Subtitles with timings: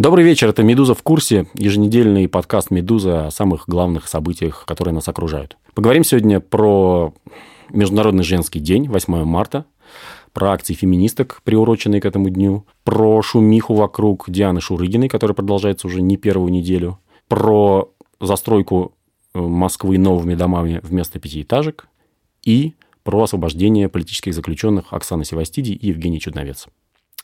[0.00, 5.06] Добрый вечер, это «Медуза в курсе», еженедельный подкаст «Медуза» о самых главных событиях, которые нас
[5.08, 5.58] окружают.
[5.74, 7.12] Поговорим сегодня про
[7.68, 9.66] Международный женский день, 8 марта,
[10.32, 16.00] про акции феминисток, приуроченные к этому дню, про шумиху вокруг Дианы Шурыгиной, которая продолжается уже
[16.00, 16.98] не первую неделю,
[17.28, 18.94] про застройку
[19.34, 21.88] э, Москвы новыми домами вместо пятиэтажек
[22.42, 22.72] и
[23.02, 26.68] про освобождение политических заключенных Оксаны Севастиди и Евгений Чудновец.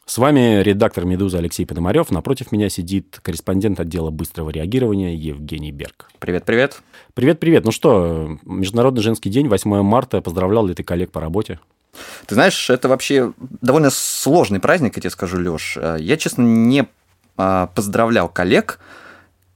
[0.08, 2.12] С вами редактор «Медузы» Алексей Пономарев.
[2.12, 6.08] Напротив меня сидит корреспондент отдела быстрого реагирования Евгений Берг.
[6.20, 6.80] Привет-привет.
[7.14, 7.64] Привет-привет.
[7.64, 10.20] Ну что, Международный женский день, 8 марта.
[10.20, 11.58] Поздравлял ли ты коллег по работе?
[12.26, 15.76] Ты знаешь, это вообще довольно сложный праздник, я тебе скажу, Лёш.
[15.98, 16.86] Я, честно, не
[17.36, 18.78] а, поздравлял коллег,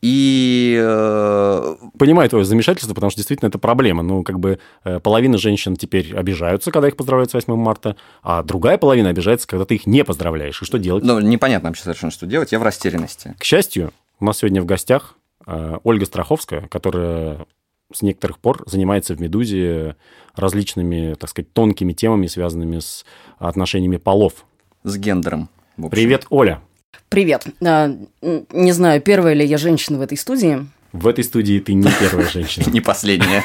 [0.02, 0.78] и...
[0.82, 4.02] Э, Понимаю твое замешательство, потому что действительно это проблема.
[4.02, 8.42] Ну, как бы э, половина женщин теперь обижаются, когда их поздравляют с 8 марта, а
[8.42, 10.62] другая половина обижается, когда ты их не поздравляешь.
[10.62, 11.04] И что делать?
[11.04, 12.52] Ну, непонятно вообще совершенно, что делать.
[12.52, 13.34] Я в растерянности.
[13.38, 17.46] К счастью, у нас сегодня в гостях э, Ольга Страховская, которая
[17.92, 19.96] с некоторых пор занимается в «Медузе»
[20.34, 23.04] различными, так сказать, тонкими темами, связанными с
[23.38, 24.44] отношениями полов.
[24.84, 25.48] С гендером.
[25.90, 26.62] Привет, Оля.
[27.08, 27.46] Привет.
[27.64, 30.66] А, не знаю, первая ли я женщина в этой студии.
[30.92, 32.64] В этой студии ты не первая женщина.
[32.72, 33.42] Не последняя.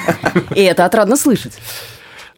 [0.55, 1.53] И это отрадно слышать.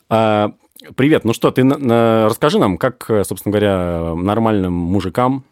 [0.10, 0.52] А,
[0.96, 1.24] привет.
[1.26, 5.46] Ну что, ты расскажи нам, как, собственно говоря, нормальным мужикам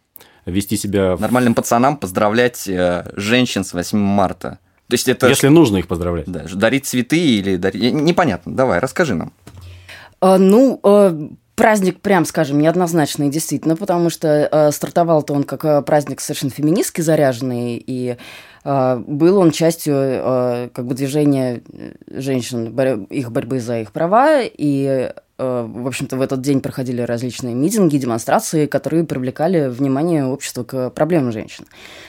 [0.46, 1.18] вести себя...
[1.20, 4.60] Нормальным пацанам поздравлять э, женщин с 8 марта.
[4.88, 5.28] То есть это...
[5.28, 6.28] Если нужно их поздравлять.
[6.28, 7.94] Да, дарить цветы или дарить...
[7.94, 8.56] Непонятно.
[8.56, 9.34] Давай, расскажи нам.
[10.22, 15.82] А, ну, э, праздник, прям скажем, неоднозначный, действительно, потому что э, стартовал-то он как э,
[15.82, 18.18] праздник совершенно феминистски заряженный, и
[18.64, 21.62] э, был он частью э, как бы движения
[22.08, 27.02] женщин, борь, их борьбы за их права, и э, в общем-то, в этот день проходили
[27.02, 31.66] различные митинги, демонстрации, которые привлекали внимание общества к проблемам женщин.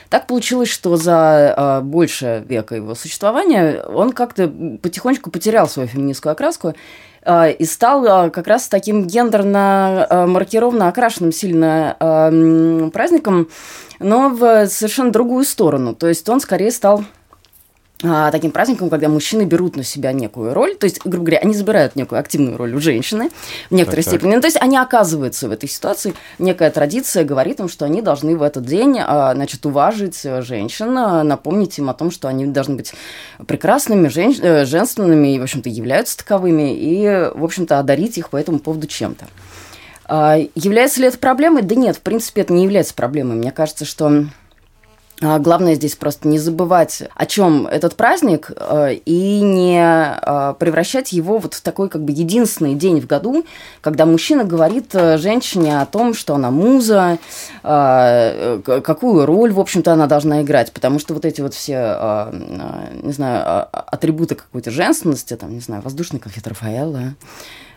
[0.09, 4.49] Так получилось, что за э, больше века его существования он как-то
[4.81, 6.75] потихонечку потерял свою феминистскую окраску,
[7.27, 11.95] и стал а, как раз таким гендерно а, маркированно окрашенным сильно
[12.93, 13.49] праздником,
[13.99, 15.93] но в совершенно другую сторону.
[15.95, 17.03] То есть он скорее стал а,
[17.99, 21.95] таким праздником, когда мужчины берут на себя некую роль, то есть, грубо говоря, они забирают
[21.95, 23.31] некую активную роль у женщины
[23.69, 24.35] в некоторой так, степени.
[24.35, 26.13] Ну, то есть они оказываются в этой ситуации.
[26.37, 31.23] Некая традиция говорит им, что они должны в этот день, а, значит, уважить женщин, а,
[31.23, 32.93] напомнить им о том, что они должны быть
[33.47, 34.35] прекрасными, жен...
[34.41, 38.87] Э, женственными и, в общем-то, являются таковыми, и, в общем-то, одарить их по этому поводу
[38.87, 39.25] чем-то.
[40.55, 41.63] Является ли это проблемой?
[41.63, 43.35] Да нет, в принципе, это не является проблемой.
[43.35, 44.25] Мне кажется, что а,
[45.19, 51.39] главное здесь просто не забывать, о чем этот праздник, э, и не а, превращать его
[51.39, 53.43] вот в такой как бы единственный день в году,
[53.81, 57.17] когда мужчина говорит э, женщине о том, что она муза,
[57.63, 60.71] а, какую роль, в общем-то, она должна играть.
[60.71, 62.29] Потому что вот эти вот все,
[63.01, 67.15] не знаю, атрибуты какой-то женственности, там, не знаю, воздушный конфет Рафаэлла,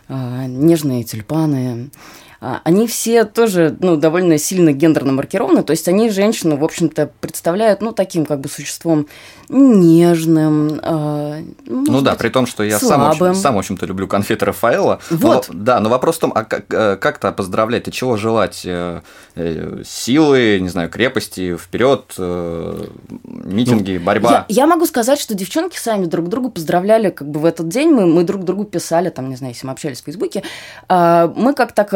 [0.09, 6.57] нежные тюльпаны, а, они все тоже ну, довольно сильно гендерно маркированы, то есть они женщину,
[6.57, 9.07] в общем-то, представляют ну, таким как бы существом
[9.51, 10.81] нежным.
[10.83, 13.35] Э, ну да, при том, что я слабым.
[13.35, 15.01] сам, сам, в общем-то, люблю конфеты Рафаэла.
[15.11, 15.49] Вот.
[15.49, 18.63] Но, да, но вопрос в том, а как, э, как-то поздравлять, и чего желать?
[18.65, 19.03] Э,
[19.35, 24.47] э, силы, не знаю, крепости, вперед, митинги, ну, борьба?
[24.49, 27.91] Я, я могу сказать, что девчонки сами друг другу поздравляли как бы в этот день,
[27.91, 30.43] мы, мы друг другу писали, там, не знаю, если мы общались в Фейсбуке,
[30.89, 31.91] мы как так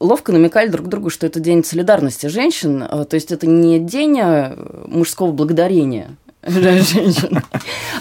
[0.00, 4.18] ловко намекали друг другу, что это день солидарности женщин, э, то есть это не день
[4.20, 6.16] э, мужского благодарения
[6.46, 7.42] женщин.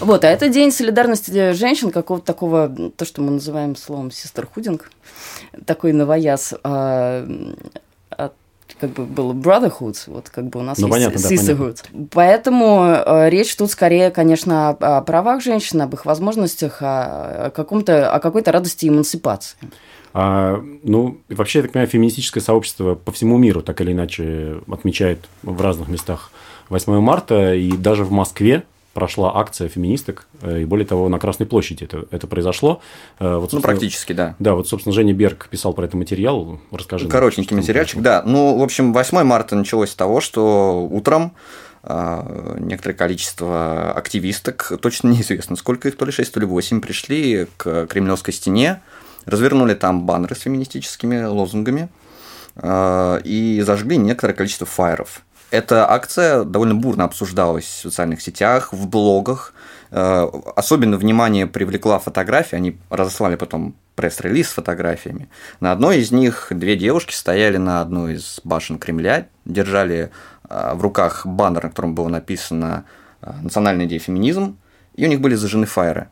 [0.02, 4.92] Вот, а это день солидарности женщин, какого-то такого, то, что мы называем словом сестерхудинг,
[5.66, 7.28] такой новояз, а,
[8.12, 8.32] а,
[8.80, 11.78] как бы было brotherhood, вот как бы у нас ну, есть понятно, sisterhood.
[11.92, 17.46] Да, Поэтому э, речь тут скорее, конечно, о, о правах женщин, об их возможностях, о,
[17.46, 19.58] о, каком-то, о какой-то радости эмансипации.
[20.18, 25.20] А, ну, вообще, я так понимаю, феминистическое сообщество по всему миру так или иначе отмечает
[25.44, 26.32] в разных местах
[26.70, 28.64] 8 марта, и даже в Москве
[28.94, 32.80] прошла акция феминисток, э, и более того, на Красной площади это, это произошло.
[33.20, 34.38] Э, вот, ну, практически, да.
[34.40, 37.10] Да, вот, собственно, Женя Берг писал про это материал, расскажи.
[37.10, 38.24] Коротенький нам, материальчик, да.
[38.26, 41.34] Ну, в общем, 8 марта началось с того, что утром
[41.84, 47.48] э, некоторое количество активисток, точно неизвестно, сколько их, то ли 6, то ли 8, пришли
[47.58, 48.80] к Кремлевской стене,
[49.26, 51.90] развернули там баннеры с феминистическими лозунгами
[52.56, 55.22] э, и зажгли некоторое количество фаеров.
[55.52, 59.54] Эта акция довольно бурно обсуждалась в социальных сетях, в блогах.
[59.92, 65.30] Э, особенно внимание привлекла фотография, они разослали потом пресс-релиз с фотографиями.
[65.60, 70.12] На одной из них две девушки стояли на одной из башен Кремля, держали
[70.50, 72.86] э, в руках баннер, на котором было написано
[73.42, 74.58] «Национальная идея феминизм»,
[74.96, 76.10] и у них были зажжены фаеры.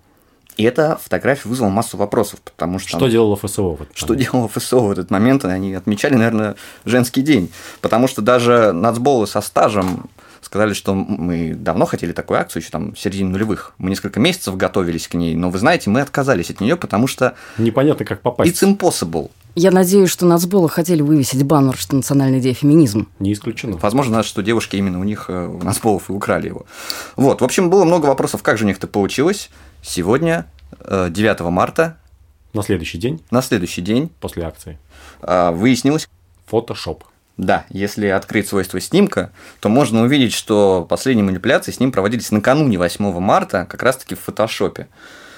[0.58, 2.98] И эта фотография вызвала массу вопросов, потому что...
[2.98, 5.46] Что делала ФСО в этот Что делала ФСО в этот момент?
[5.46, 6.56] Они отмечали, наверное,
[6.86, 7.52] женский день.
[7.82, 10.10] Потому что даже нацболы со стажем
[10.42, 13.74] сказали, что мы давно хотели такую акцию, еще там середине нулевых.
[13.78, 17.36] Мы несколько месяцев готовились к ней, но вы знаете, мы отказались от нее, потому что...
[17.58, 18.52] Непонятно, как попасть.
[18.52, 19.32] It's impossible.
[19.56, 23.08] Я надеюсь, что нацболы хотели вывесить баннер, что национальная идея феминизм.
[23.20, 23.78] Не исключено.
[23.78, 26.66] Возможно, что девушки именно у них, э, у нацболов и украли его.
[27.16, 29.50] Вот, в общем, было много вопросов, как же у них это получилось.
[29.84, 30.48] Сегодня
[30.80, 31.98] 9 э, марта.
[32.54, 33.22] На следующий день?
[33.30, 34.10] На следующий день.
[34.20, 34.80] После акции.
[35.22, 36.08] А, выяснилось.
[36.48, 37.04] Фотошоп.
[37.38, 42.78] Да, если открыть свойства снимка, то можно увидеть, что последние манипуляции с ним проводились накануне
[42.78, 44.88] 8 марта, как раз-таки в фотошопе.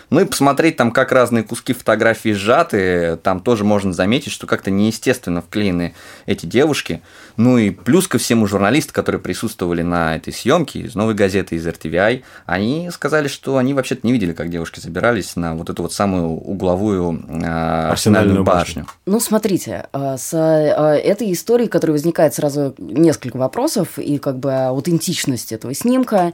[0.10, 4.72] Ну и посмотреть там, как разные куски фотографии сжаты, там тоже можно заметить, что как-то
[4.72, 5.94] неестественно вклеены
[6.26, 7.02] эти девушки.
[7.38, 11.68] Ну и плюс ко всему журналисты, которые присутствовали на этой съемке из «Новой газеты», из
[11.68, 15.94] RTVI, они сказали, что они вообще-то не видели, как девушки забирались на вот эту вот
[15.94, 18.84] самую угловую э, арсенальную башню.
[18.84, 18.88] башню.
[19.06, 24.54] Ну, смотрите, а, с а, этой историей, которая возникает сразу несколько вопросов, и как бы
[24.54, 26.34] аутентичность этого снимка,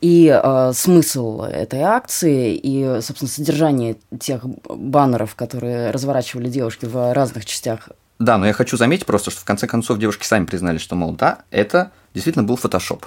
[0.00, 7.44] и э, смысл этой акции, и, собственно, содержание тех баннеров, которые разворачивали девушки в разных
[7.44, 7.90] частях.
[8.18, 11.12] Да, но я хочу заметить просто, что в конце концов девушки сами признали, что, мол,
[11.12, 13.06] да, это действительно был фотошоп.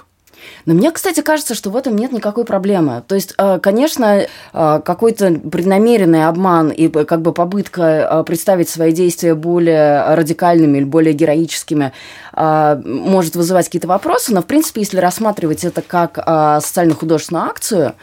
[0.66, 3.02] Но мне, кстати, кажется, что в этом нет никакой проблемы.
[3.06, 8.92] То есть, э, конечно, э, какой-то преднамеренный обман и как бы попытка э, представить свои
[8.92, 11.92] действия более радикальными или более героическими
[12.36, 16.16] может вызывать какие-то вопросы, но, в принципе, если рассматривать это как
[16.60, 17.94] социально-художественную акцию,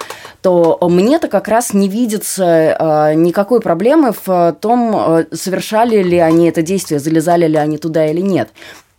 [0.42, 7.02] то мне-то как раз не видится никакой проблемы в том, совершали ли они это действие,
[7.02, 8.48] залезали ли они туда или нет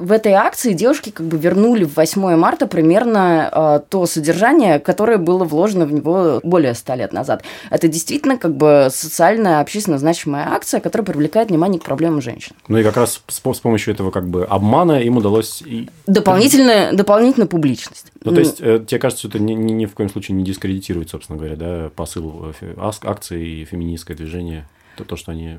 [0.02, 5.18] в этой акции девушки как бы вернули в 8 марта примерно э, то содержание, которое
[5.18, 7.44] было вложено в него более 100 лет назад.
[7.70, 12.56] Это действительно как бы социальная, общественно значимая акция, которая привлекает внимание к проблемам женщин.
[12.68, 15.62] Ну и как раз с, с помощью этого как бы обмана им удалось...
[15.64, 15.88] И...
[16.06, 18.12] Дополнительная, дополнительная публичность.
[18.24, 21.10] Ну, то есть, э, тебе кажется, это ни, ни, ни в коем случае не дискредитирует,
[21.10, 25.58] собственно говоря, да, посыл э, акции и феминистское движение, то, то, что они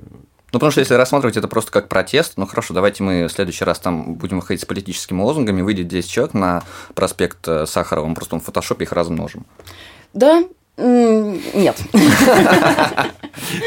[0.53, 3.65] ну, потому что если рассматривать это просто как протест, ну хорошо, давайте мы в следующий
[3.65, 6.61] раз там будем выходить с политическими лозунгами, выйдет 10 человек на
[6.93, 9.47] проспект э, Сахарова, мы просто в фотошопе их размножим.
[10.13, 10.43] Да,
[10.77, 11.75] нет.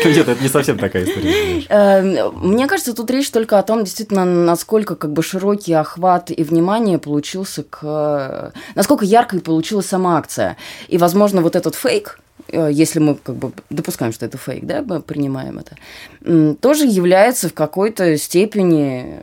[0.05, 1.65] Нет, это не совсем такая история.
[1.69, 6.45] Э, мне кажется, тут речь только о том, действительно, насколько как бы широкий охват и
[6.45, 8.53] внимание получился к...
[8.77, 10.57] Насколько яркой получилась сама акция.
[10.87, 14.83] И, возможно, вот этот фейк, Э, если мы как бы допускаем, что это фейк, да,
[14.83, 19.21] мы принимаем это, тоже является в какой-то степени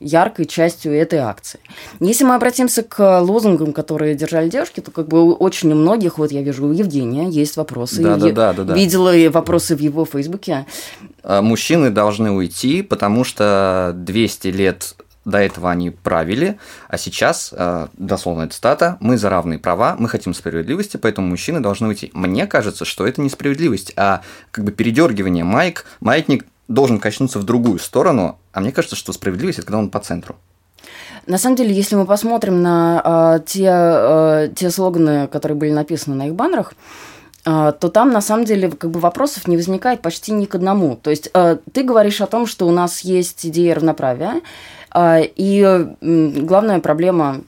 [0.00, 1.60] яркой частью этой акции.
[2.00, 6.32] Если мы обратимся к лозунгам, которые держали девушки, то как бы очень у многих, вот
[6.32, 8.02] я вижу у Евгения есть вопросы.
[8.02, 8.74] Да, да, да, да, да.
[8.74, 10.66] Видела вопросы в его фейсбуке.
[11.22, 14.94] А, мужчины должны уйти, потому что 200 лет
[15.24, 16.58] до этого они правили,
[16.88, 21.88] а сейчас, э, дословная цитата, мы за равные права, мы хотим справедливости, поэтому мужчины должны
[21.88, 22.10] уйти.
[22.14, 27.44] Мне кажется, что это не справедливость, а как бы передергивание майк, маятник должен качнуться в
[27.44, 30.36] другую сторону, а мне кажется, что справедливость– это когда он по центру.
[31.26, 33.02] На самом деле, если мы посмотрим на
[33.36, 36.72] э, те, э, те слоганы, которые были написаны на их баннерах,
[37.42, 40.96] то там на самом деле как бы вопросов не возникает почти ни к одному.
[40.96, 44.42] То есть ты говоришь о том, что у нас есть идея равноправия,
[44.96, 47.40] и главная проблема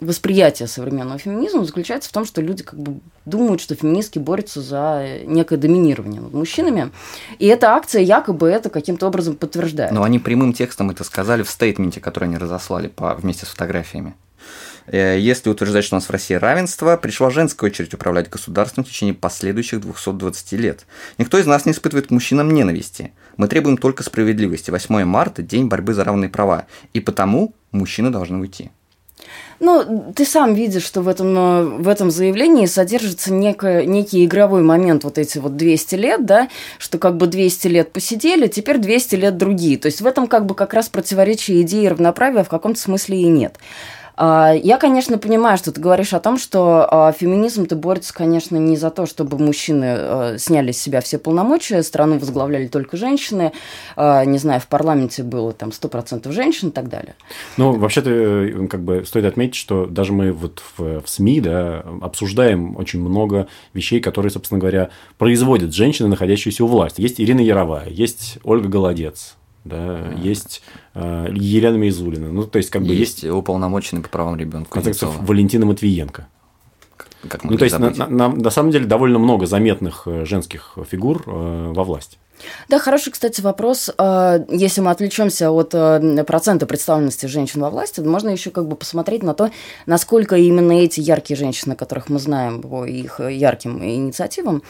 [0.00, 5.04] восприятия современного феминизма заключается в том, что люди как бы думают, что феминистки борются за
[5.24, 6.90] некое доминирование над мужчинами.
[7.38, 9.92] И эта акция якобы это каким-то образом подтверждает.
[9.92, 14.14] Но они прямым текстом это сказали в стейтменте, который они разослали по, вместе с фотографиями.
[14.90, 18.88] Э, если утверждать, что у нас в России равенство, пришла женская очередь управлять государством в
[18.88, 20.86] течение последующих 220 лет.
[21.18, 23.12] Никто из нас не испытывает к мужчинам ненависти.
[23.36, 24.70] Мы требуем только справедливости.
[24.70, 26.66] 8 марта– день борьбы за равные права.
[26.92, 28.70] И потому мужчины должны уйти.
[29.60, 34.62] Ну, ты сам видишь, что в этом, э, в этом заявлении содержится некое, некий игровой
[34.62, 39.16] момент, вот эти вот 200 лет, да, что как бы 200 лет посидели, теперь 200
[39.16, 39.76] лет другие.
[39.76, 43.26] То есть в этом как бы как раз противоречие идеи равноправия в каком-то смысле и
[43.26, 43.58] нет.
[44.20, 48.76] А, я, конечно, понимаю, что ты говоришь о том, что а, феминизм-то борется, конечно, не
[48.76, 53.52] за то, чтобы мужчины а, сняли с себя все полномочия, страну возглавляли только женщины,
[53.96, 57.14] не знаю, в парламенте было там 100% женщин и так далее.
[57.56, 61.84] Ну, вообще-то, э, как бы стоит отметить, что даже мы вот в, в СМИ да,
[62.00, 67.00] обсуждаем очень много вещей, которые, собственно говоря, производят женщины, находящиеся у власти.
[67.00, 69.36] Есть Ирина Яровая, есть Ольга Голодец,
[69.68, 70.20] да, mm.
[70.20, 70.62] есть
[70.94, 72.32] э, Елена Мейзулина.
[72.32, 73.22] Ну, то есть, как бы есть...
[73.22, 74.68] есть уполномоченный по правам ребенка.
[74.68, 76.26] В конце концов, Валентина Матвиенко.
[77.26, 81.24] Как ну, то есть, на, на, на самом деле, довольно много заметных э, женских фигур
[81.26, 82.16] э, во власти.
[82.68, 83.90] Да, хороший, кстати, вопрос.
[83.98, 88.76] А, если мы отвлечемся от э, процента представленности женщин во власти, можно еще как бы
[88.76, 89.50] посмотреть на то,
[89.86, 94.62] насколько именно эти яркие женщины, которых мы знаем по их ярким инициативам,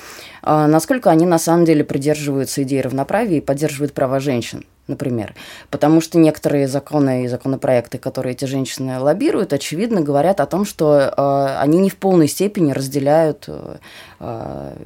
[0.43, 5.35] насколько они на самом деле придерживаются идеи равноправия и поддерживают права женщин например.
[5.71, 11.12] Потому что некоторые законы и законопроекты, которые эти женщины лоббируют, очевидно говорят о том, что
[11.16, 13.76] э, они не в полной степени разделяют э,
[14.21, 14.76] э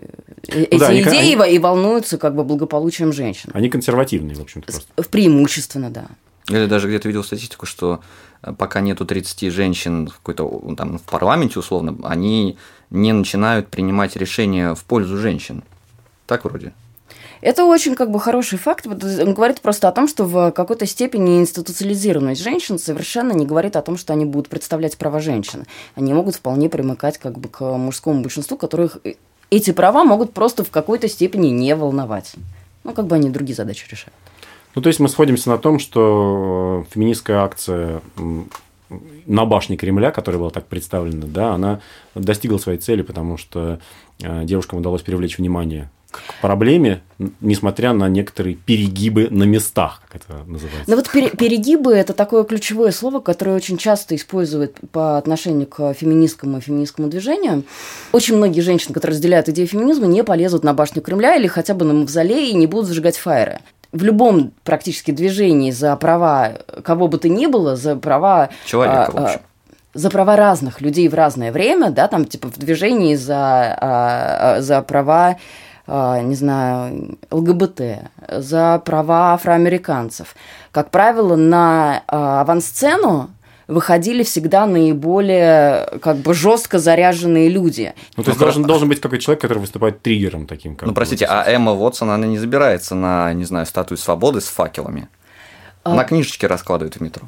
[0.48, 3.50] эти да, идеи они, и волнуются как бы благополучием женщин.
[3.54, 5.10] Они консервативные, в общем-то, просто.
[5.10, 6.06] Преимущественно, да.
[6.48, 8.00] Я даже где-то видел статистику, что
[8.42, 12.58] э, пока нету 30 женщин в, какой-то, там, в парламенте условно, они
[12.90, 15.62] не начинают принимать решения в пользу женщин.
[16.26, 16.72] Так вроде.
[17.42, 18.86] Это очень как бы хороший факт.
[18.86, 23.82] Он говорит просто о том, что в какой-то степени институциализированность женщин совершенно не говорит о
[23.82, 25.66] том, что они будут представлять права женщин.
[25.96, 28.98] Они могут вполне примыкать как бы к мужскому большинству, которых
[29.50, 32.32] эти права могут просто в какой-то степени не волновать.
[32.84, 34.14] Ну, как бы они другие задачи решают.
[34.76, 38.02] Ну, то есть мы сходимся на том, что феминистская акция
[39.26, 41.80] на башне Кремля, которая была так представлена, да, она
[42.14, 43.80] достигла своей цели, потому что
[44.22, 47.02] э, девушкам удалось привлечь внимание к проблеме,
[47.40, 50.84] несмотря на некоторые перегибы на местах, как это называется.
[50.86, 56.58] Ну вот перегибы– это такое ключевое слово, которое очень часто используют по отношению к феминистскому
[56.58, 57.64] и феминистскому движению.
[58.12, 61.84] Очень многие женщины, которые разделяют идею феминизма, не полезут на башню Кремля или хотя бы
[61.84, 67.18] на мавзолей и не будут зажигать фаеры в любом практически движении за права кого бы
[67.18, 69.40] то ни было, за права человека, а, в общем
[69.94, 74.60] за права разных людей в разное время, да, там типа в движении за, а, а,
[74.62, 75.36] за права а,
[75.86, 77.80] не знаю, ЛГБТ,
[78.30, 80.34] за права афроамериканцев.
[80.70, 83.30] Как правило, на а, авансцену
[83.66, 87.94] выходили всегда наиболее как бы жестко заряженные люди.
[88.16, 90.76] Ну, то есть должен, должен быть какой-то человек, который выступает триггером таким.
[90.76, 94.46] Как ну, простите, а Эмма Уотсон, она не забирается на, не знаю, статую свободы с
[94.46, 95.08] факелами.
[95.82, 96.04] Она а...
[96.04, 97.26] книжечки раскладывает в метро.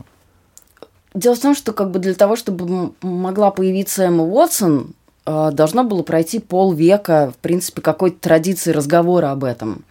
[1.14, 4.94] Дело в том, что как бы для того, чтобы могла появиться Эмма Уотсон,
[5.26, 9.84] должно было пройти полвека, в принципе, какой-то традиции разговора об этом.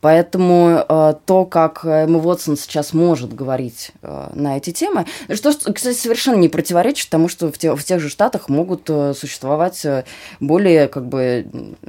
[0.00, 5.04] Поэтому э, то, как Эмма Уотсон сейчас может говорить э, на эти темы,
[5.34, 9.12] что, кстати, совершенно не противоречит тому, что в, те, в тех же штатах могут э,
[9.14, 10.04] существовать э,
[10.40, 11.46] более, как бы,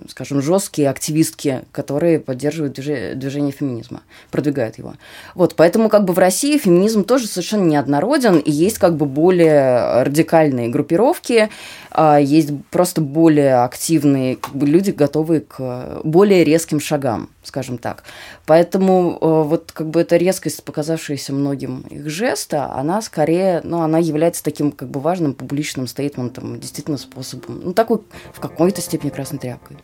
[0.10, 4.96] скажем, жесткие активистки, которые поддерживают движение, движение феминизма, продвигают его.
[5.34, 10.04] Вот, поэтому как бы в России феминизм тоже совершенно неоднороден, и есть как бы более
[10.04, 11.50] радикальные группировки,
[11.92, 18.04] э, есть просто более активные как бы, люди, готовые к более резким шагам скажем так.
[18.46, 23.98] Поэтому э, вот как бы эта резкость, показавшаяся многим их жеста, она скорее, ну, она
[24.00, 28.02] является таким как бы важным публичным стейтментом, действительно способом, ну, такой
[28.34, 29.78] в какой-то степени красной тряпкой.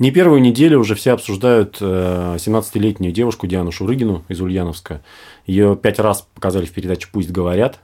[0.00, 5.02] Не первую неделю уже все обсуждают 17-летнюю э, девушку Диану Шурыгину из Ульяновска.
[5.44, 7.80] Ее пять раз показали в передаче «Пусть говорят».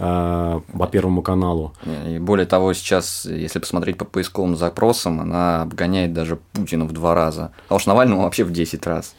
[0.00, 1.72] Э, по Первому каналу.
[2.06, 7.16] И более того, сейчас, если посмотреть по поисковым запросам, она обгоняет даже Путина в два
[7.16, 9.16] раза, а уж Навального вообще в 10 раз.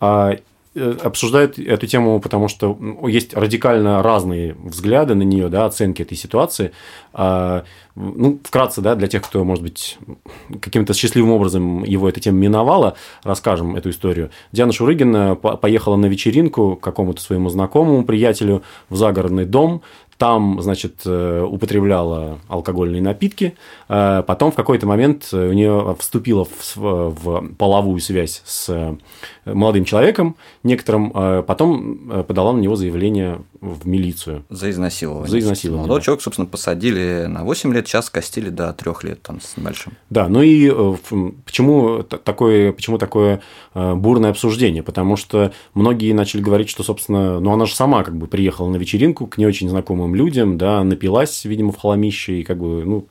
[0.00, 0.36] А
[0.74, 6.18] э, обсуждают эту тему, потому что есть радикально разные взгляды на нее, да, оценки этой
[6.18, 6.72] ситуации.
[7.14, 9.98] А, ну, вкратце, да, для тех, кто, может быть,
[10.60, 14.30] каким-то счастливым образом его эта тема миновала, расскажем эту историю.
[14.52, 19.80] Диана Шурыгина поехала на вечеринку к какому-то своему знакомому приятелю в загородный дом,
[20.18, 23.54] там, значит, э, употребляла алкогольные напитки,
[23.88, 28.96] э, потом в какой-то момент у нее вступила в, в половую связь с
[29.46, 31.10] молодым человеком некоторым,
[31.44, 34.44] потом подала на него заявление в милицию.
[34.50, 35.28] За изнасилование.
[35.28, 35.78] За изнасилование.
[35.78, 36.04] Молодого да.
[36.04, 39.94] человека, собственно, посадили на 8 лет, сейчас костили до 3 лет там, с небольшим.
[40.10, 40.94] Да, ну и э,
[41.44, 43.40] почему такое, почему такое
[43.74, 44.82] э, бурное обсуждение?
[44.82, 48.76] Потому что многие начали говорить, что, собственно, ну она же сама как бы приехала на
[48.76, 53.06] вечеринку к не очень знакомым людям, да, напилась, видимо, в хламище, и как бы, ну,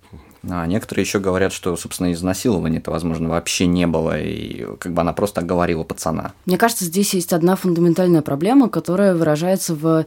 [0.50, 5.02] А некоторые еще говорят, что, собственно, изнасилования это, возможно, вообще не было, и как бы
[5.02, 6.34] она просто оговорила пацана.
[6.46, 10.06] Мне кажется, здесь есть одна фундаментальная проблема, которая выражается в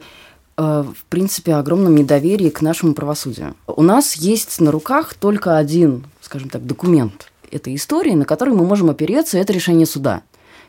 [0.57, 3.55] э, в принципе, огромном недоверии к нашему правосудию.
[3.67, 8.65] У нас есть на руках только один, скажем так, документ этой истории, на который мы
[8.65, 10.21] можем опереться, это решение суда,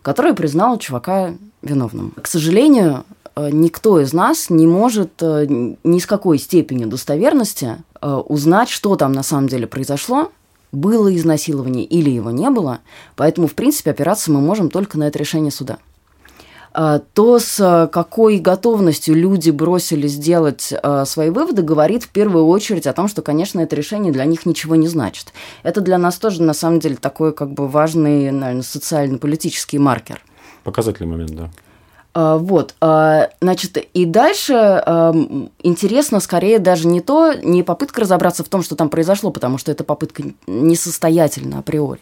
[0.03, 2.13] которое признало чувака виновным.
[2.21, 3.05] К сожалению,
[3.37, 9.13] никто из нас не может э, ни с какой степенью достоверности э, узнать, что там
[9.13, 10.31] на самом деле произошло,
[10.73, 12.81] было изнасилование или его не было.
[13.17, 15.79] Поэтому, в принципе, опираться мы можем только на это решение суда.
[17.13, 20.73] То, с какой готовностью люди бросились делать
[21.05, 24.75] свои выводы, говорит в первую очередь о том, что, конечно, это решение для них ничего
[24.75, 25.35] не значит.
[25.63, 30.23] Это для нас тоже, на самом деле, такой как бы важный, наверное, социально-политический маркер–
[30.65, 31.51] Показательный момент, да.
[32.15, 34.53] А, вот, а, значит, и дальше
[35.63, 39.73] интересно скорее даже не то, не попытка разобраться в том, что там произошло, потому что
[39.73, 42.01] эта попытка несостоятельна априори.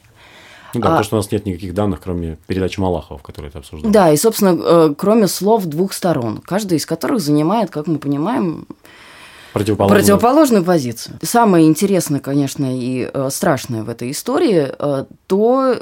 [0.74, 3.46] Ну да, а, потому что у нас нет никаких данных, кроме передачи Малахова, в которой
[3.46, 3.92] это обсуждалось.
[3.92, 8.66] Да, и, собственно, э, кроме слов двух сторон, каждая из которых занимает, как мы понимаем,
[9.52, 11.18] противоположную, противоположную позицию.
[11.22, 15.76] Самое интересное, конечно, и э, страшное в этой истории э, то,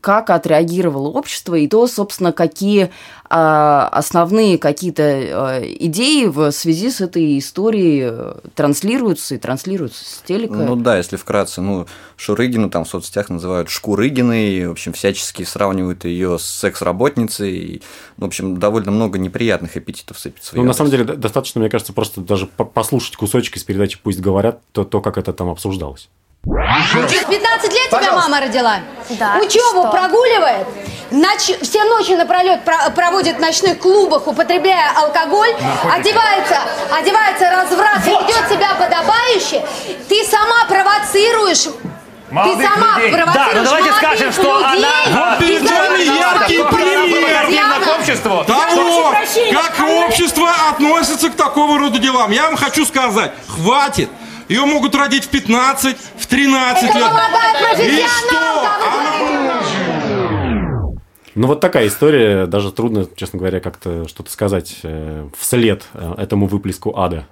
[0.00, 2.90] как отреагировало общество и то, собственно, какие
[3.30, 10.22] а, основные какие-то а, идеи в связи с этой историей э, транслируются и транслируются с
[10.26, 10.54] телека.
[10.54, 11.86] Ну да, если вкратце, ну
[12.16, 17.82] Шурыгину там в соцсетях называют Шкурыгиной, в общем, всячески сравнивают ее с секс-работницей, и,
[18.16, 20.56] в общем, довольно много неприятных эпитетов сыпется.
[20.56, 24.60] Ну, на самом деле, достаточно, мне кажется, просто даже послушать кусочек из передачи «Пусть говорят»,
[24.72, 26.08] то, то как это там обсуждалось.
[26.44, 27.98] Через 15 лет Пожалуйста.
[27.98, 28.80] тебя мама родила?
[29.10, 29.38] Да.
[29.38, 29.90] Учебу что?
[29.90, 30.66] прогуливает?
[31.10, 31.58] Ноч...
[31.62, 32.90] Все ночи напролет про...
[32.90, 35.50] проводит в ночных клубах, употребляя алкоголь,
[35.92, 36.56] одевается,
[36.96, 38.22] одевается разврат вот.
[38.22, 39.64] ведет себя подобающе.
[40.08, 41.68] Ты сама провоцируешь
[42.30, 43.12] Молодых ты сама людей.
[43.12, 44.84] провоцируешь Да, ну давайте скажем, что людей.
[44.84, 45.28] она...
[45.30, 48.44] Вот перед вами яркий пример к обществу.
[48.44, 49.14] того,
[49.52, 52.30] как общество относится к такого рода делам.
[52.30, 54.10] Я вам хочу сказать, хватит.
[54.48, 57.12] Ее могут родить в 15, в 13 Это лет.
[57.80, 58.66] И что?
[58.66, 59.77] Она...
[61.38, 62.46] Ну, вот такая история.
[62.46, 67.26] Даже трудно, честно говоря, как-то что-то сказать э, вслед э, этому выплеску ада.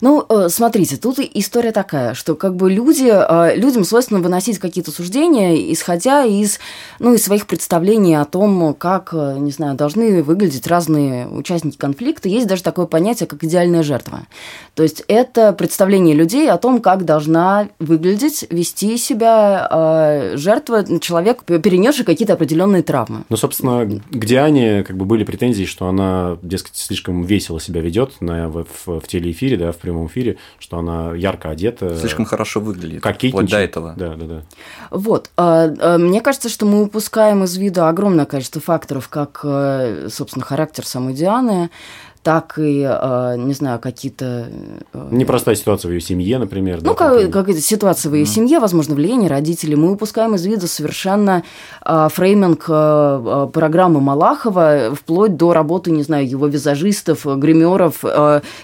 [0.00, 3.12] Ну, э, смотрите, тут история такая, что как бы люди,
[3.54, 6.60] людям свойственно выносить какие-то суждения, исходя из,
[6.98, 12.30] ну, из своих представлений о том, как, не знаю, должны выглядеть разные участники конфликта.
[12.30, 14.20] Есть даже такое понятие, как идеальная жертва.
[14.74, 22.06] То есть это представление людей о том, как должна выглядеть, вести себя жертва, человек, перенесший
[22.06, 23.24] какие-то определенные травмы.
[23.28, 28.20] Но собственно, к Диане как бы были претензии, что она, дескать, слишком весело себя ведет
[28.20, 31.96] на, в, в, в телеэфире, да, в прямом эфире, что она ярко одета.
[31.96, 33.02] Слишком хорошо выглядит.
[33.02, 33.50] Кокетничает.
[33.50, 33.94] до этого.
[33.96, 34.42] Да, да, да.
[34.92, 35.30] Вот.
[35.36, 40.44] А, а, мне кажется, что мы упускаем из вида огромное количество факторов, как, э, собственно,
[40.44, 41.70] характер самой Дианы,
[42.22, 44.48] так и, а, не знаю, какие-то...
[44.92, 46.78] Э, Непростая ситуация в ее семье, например.
[46.80, 48.28] Ну, да, как, какая-то ситуация в ее mm.
[48.28, 49.74] семье, возможно, влияние родителей.
[49.74, 51.42] Мы упускаем из вида совершенно
[51.80, 58.04] а, фрейминг а, программы Малахова, вплоть до работы, не знаю, его визажистов, гримеров,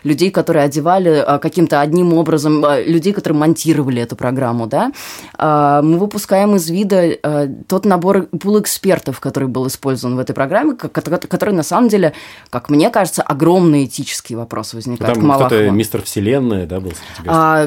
[0.04, 4.92] людей, которые одевали каким-то одним образом, людей, которые монтировали эту программу, да.
[5.38, 7.18] Мы выпускаем из вида
[7.66, 12.12] тот набор пул экспертов, который был использован в этой программе, который, на самом деле,
[12.50, 15.48] как мне кажется, огромный огромные этические вопросы возникают Там к Малахову.
[15.48, 17.66] кто-то мистер Вселенная, да, был среди а,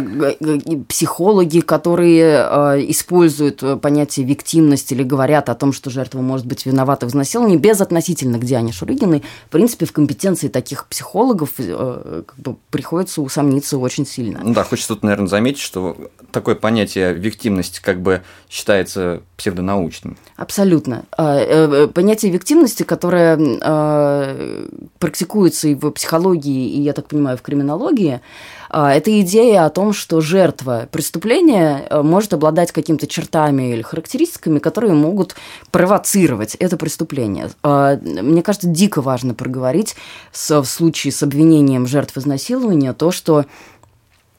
[0.88, 6.66] Психологи, которые а, используют э, понятие виктимность или говорят о том, что жертва может быть
[6.66, 12.38] виновата в изнасиловании, безотносительно к Диане Шурыгиной, в принципе, в компетенции таких психологов э, как
[12.38, 14.40] бы, приходится усомниться очень сильно.
[14.44, 15.98] Ну да, хочется тут, наверное, заметить, что
[16.32, 20.18] такое понятие виктимность как бы считается псевдонаучным.
[20.36, 21.06] Абсолютно.
[21.18, 24.68] А, э, понятие виктимности, которое а,
[25.00, 28.22] практикуется и в психологии, и, я так понимаю, в криминологии,
[28.70, 34.94] а, это идея о том, что жертва преступления может обладать какими-то чертами или характеристиками, которые
[34.94, 35.36] могут
[35.72, 37.50] провоцировать это преступление.
[37.64, 39.96] Мне кажется, дико важно проговорить
[40.32, 43.46] в случае с обвинением жертв изнасилования то, что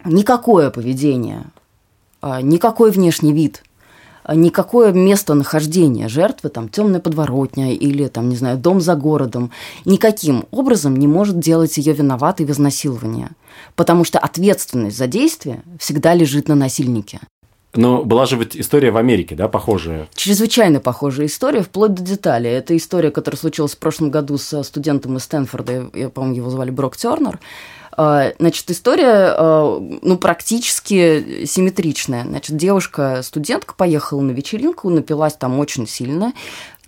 [0.04, 1.44] никакое поведение,
[2.22, 3.62] никакой внешний вид–
[4.28, 9.50] никакое местонахождение жертвы, там, темная подворотня или, там, не знаю, дом за городом,
[9.84, 13.28] никаким образом не может делать ее виноватой в изнасиловании.
[13.76, 17.20] Потому что ответственность за действие всегда лежит на насильнике.
[17.74, 20.06] Но была же ведь история в Америке, да, похожая?
[20.14, 22.50] Чрезвычайно похожая история, вплоть до деталей.
[22.50, 26.70] Это история, которая случилась в прошлом году со студентом из Стэнфорда, я, по-моему, его звали
[26.70, 27.40] Брок Тернер.
[27.96, 32.24] А, значит, история, а, ну, практически симметричная.
[32.24, 36.32] Значит, девушка-студентка поехала на вечеринку, напилась там очень сильно,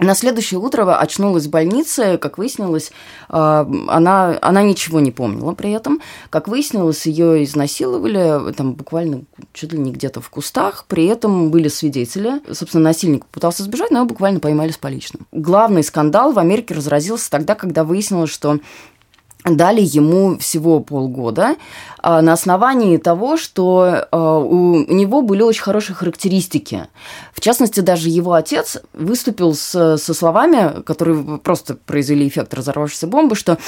[0.00, 2.90] на следующее утро очнулась в больнице, как выяснилось,
[3.28, 6.00] а, она, она ничего не помнила при этом.
[6.30, 10.86] Как выяснилось, ее изнасиловали там буквально чуть ли не где-то в кустах.
[10.88, 12.40] При этом были свидетели.
[12.52, 15.28] Собственно, насильник пытался сбежать, но его буквально поймали с поличным.
[15.30, 18.58] Главный скандал в Америке разразился тогда, когда выяснилось, что
[19.44, 21.56] дали ему всего полгода
[21.98, 26.86] а, на основании того, что а, у него были очень хорошие характеристики.
[27.32, 33.36] В частности, даже его отец выступил с, со словами, которые просто произвели эффект разорвавшейся бомбы,
[33.36, 33.58] что,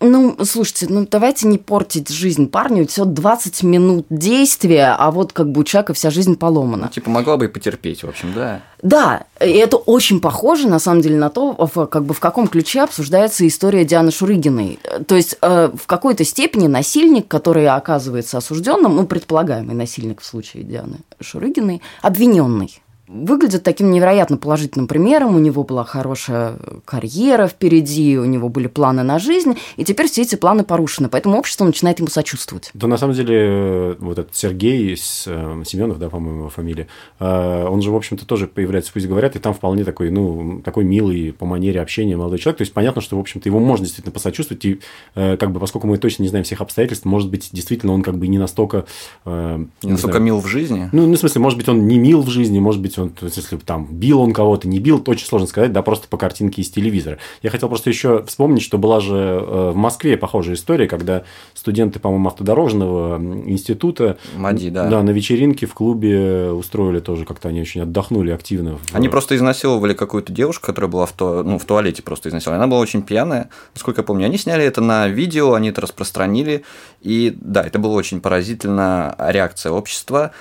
[0.00, 5.52] ну, слушайте, ну давайте не портить жизнь парню, всего 20 минут действия, а вот как
[5.52, 6.84] бы у человека вся жизнь поломана.
[6.84, 8.62] Ну, типа могла бы и потерпеть, в общем, да.
[8.82, 12.48] Да, и это очень похоже, на самом деле, на то, в, как бы в каком
[12.48, 14.80] ключе обсуждается история Дианы Шурыгиной.
[15.06, 20.64] То есть э, в какой-то степени насильник, который оказывается осужденным, ну, предполагаемый насильник в случае
[20.64, 25.34] Дианы Шурыгиной, обвиненный выглядит таким невероятно положительным примером.
[25.36, 30.22] У него была хорошая карьера впереди, у него были планы на жизнь, и теперь все
[30.22, 31.08] эти планы порушены.
[31.08, 32.70] Поэтому общество начинает ему сочувствовать.
[32.74, 36.88] Да, на самом деле, вот этот Сергей э, Семенов, да, по-моему, его фамилия,
[37.18, 40.84] э, он же, в общем-то, тоже появляется, пусть говорят, и там вполне такой, ну, такой
[40.84, 42.58] милый по манере общения молодой человек.
[42.58, 44.80] То есть понятно, что, в общем-то, его можно действительно посочувствовать, и
[45.14, 48.16] э, как бы, поскольку мы точно не знаем всех обстоятельств, может быть, действительно он как
[48.16, 48.86] бы не настолько...
[49.26, 50.88] Не, не настолько знаю, мил в жизни?
[50.92, 53.26] Ну, ну, в смысле, может быть, он не мил в жизни, может быть, он, то
[53.26, 56.62] есть, если там бил он кого-то, не бил, очень сложно сказать, да, просто по картинке
[56.62, 57.18] из телевизора.
[57.42, 61.24] Я хотел просто еще вспомнить, что была же э, в Москве похожая история, когда
[61.54, 64.88] студенты, по-моему, автодорожного института МАДИ, да.
[64.88, 68.78] Да, на вечеринке в клубе устроили тоже, как-то они очень отдохнули активно.
[68.92, 72.64] Они просто изнасиловали какую-то девушку, которая была в, то, ну, в туалете просто изнасилована.
[72.64, 74.26] Она была очень пьяная, насколько я помню.
[74.26, 76.64] Они сняли это на видео, они это распространили.
[77.00, 80.32] И да, это было очень поразительно реакция общества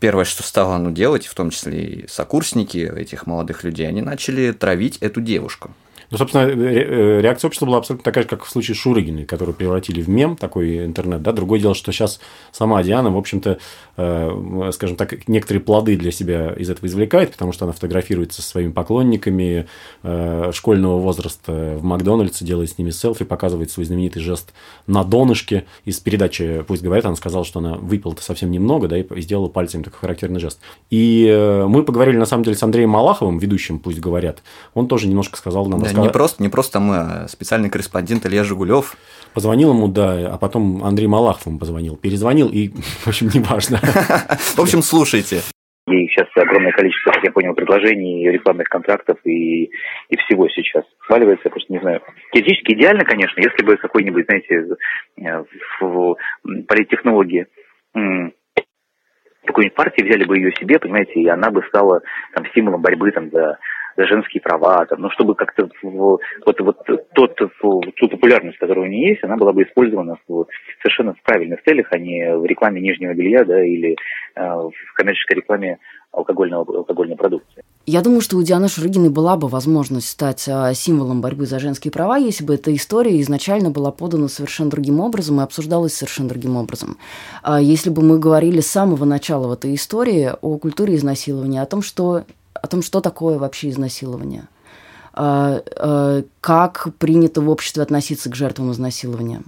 [0.00, 4.52] первое, что стало ну, делать, в том числе и сокурсники этих молодых людей, они начали
[4.52, 5.72] травить эту девушку.
[6.10, 10.00] Ну, собственно, э, реакция общества была абсолютно такая же, как в случае Шурыгиной, которую превратили
[10.00, 11.22] в мем, такой интернет.
[11.22, 11.32] Да?
[11.32, 12.20] Другое дело, что сейчас
[12.52, 13.58] сама Диана, в общем-то,
[13.96, 18.48] э, скажем так, некоторые плоды для себя из этого извлекает, потому что она фотографируется со
[18.48, 19.66] своими поклонниками
[20.02, 24.52] э, школьного возраста в Макдональдсе, делает с ними селфи, показывает свой знаменитый жест
[24.86, 25.64] на донышке.
[25.84, 29.82] Из передачи «Пусть говорят», она сказала, что она выпила-то совсем немного, да, и сделала пальцем
[29.82, 30.60] такой характерный жест.
[30.90, 34.42] И мы поговорили, на самом деле, с Андреем Малаховым, ведущим «Пусть говорят».
[34.74, 38.44] Он тоже немножко сказал нам, да, не просто, не просто мы, а специальный корреспондент Илья
[38.44, 38.96] Жигулев.
[39.34, 41.96] Позвонил ему, да, а потом Андрей Малахов ему позвонил.
[41.96, 42.68] Перезвонил, и,
[43.04, 43.78] в общем, неважно.
[43.78, 45.40] В общем, слушайте.
[45.88, 51.42] И сейчас огромное количество, как я понял, предложений, рекламных контрактов и, и всего сейчас сваливается,
[51.44, 52.00] я просто не знаю.
[52.32, 54.76] Теоретически идеально, конечно, если бы какой-нибудь, знаете,
[55.16, 55.44] э,
[55.80, 56.16] в
[56.66, 57.46] политтехнологии
[59.46, 62.02] какой-нибудь партии взяли бы ее себе, понимаете, и она бы стала
[62.34, 63.58] там символом борьбы там за
[63.96, 69.10] за женские права, там, ну, чтобы как-то вот, вот тот, ту популярность, которая у нее
[69.10, 70.46] есть, она была бы использована в,
[70.82, 73.96] совершенно в правильных целях, а не в рекламе нижнего белья, да, или
[74.36, 75.78] э, в коммерческой рекламе
[76.12, 77.62] алкогольного, алкогольной продукции.
[77.84, 81.92] Я думаю, что у Дианы Шурыгиной была бы возможность стать а, символом борьбы за женские
[81.92, 86.56] права, если бы эта история изначально была подана совершенно другим образом и обсуждалась совершенно другим
[86.56, 86.96] образом.
[87.42, 91.66] А если бы мы говорили с самого начала в этой истории о культуре изнасилования, о
[91.66, 92.24] том, что
[92.62, 94.48] о том, что такое вообще изнасилование,
[95.12, 99.42] а, а, как принято в обществе относиться к жертвам изнасилования.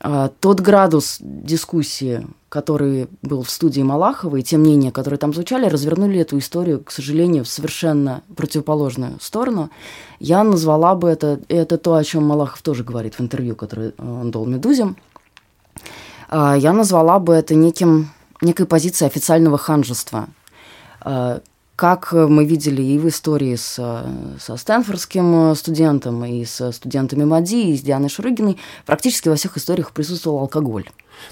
[0.00, 5.66] А, тот градус дискуссии, который был в студии Малахова, и те мнения, которые там звучали,
[5.66, 9.70] развернули эту историю, к сожалению, в совершенно противоположную сторону.
[10.20, 14.30] Я назвала бы это, это то, о чем Малахов тоже говорит в интервью, которое он
[14.30, 14.94] дал «Медузе»,
[16.30, 20.28] я назвала бы это неким, некой позицией официального ханжества,
[21.76, 27.76] как мы видели и в истории с, со Стэнфордским студентом, и с студентами МАДИ, и
[27.76, 30.88] с Дианой Шурыгиной, практически во всех историях присутствовал алкоголь.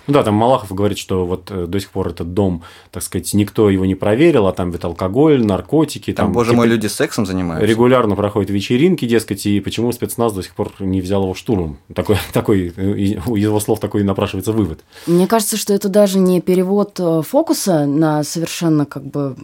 [0.06, 3.32] Ну да, там Малахов говорит, что вот э, до сих пор этот дом, так сказать,
[3.34, 6.12] никто его не проверил, а там ведь алкоголь, наркотики.
[6.12, 7.66] Там, там боже мой, люди сексом занимаются.
[7.66, 11.78] Регулярно проходят вечеринки, дескать, и почему спецназ до сих пор не взял его штурмом?
[11.94, 14.80] Такой, такой, э, у его слов такой напрашивается вывод.
[15.06, 19.36] Мне кажется, что это даже не перевод э, фокуса на совершенно как бы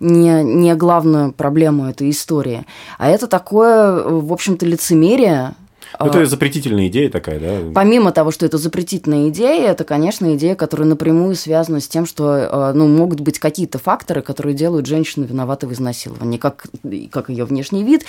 [0.00, 2.66] не, не главную проблему этой истории,
[2.98, 5.54] а это такое, в общем-то, лицемерие,
[5.98, 7.72] Ну, это запретительная идея такая, да?
[7.74, 12.72] Помимо того, что это запретительная идея, это, конечно, идея, которая напрямую связана с тем, что
[12.74, 16.66] ну, могут быть какие-то факторы, которые делают женщину виноватой в изнасиловании, как,
[17.10, 18.04] как ее внешний вид,